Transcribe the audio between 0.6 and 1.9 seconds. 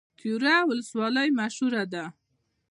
ولسوالۍ مشهوره